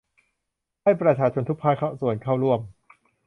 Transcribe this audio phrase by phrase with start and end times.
[0.83, 2.59] ให้ประชาชนทุกภาคส่วนเข้าร่วม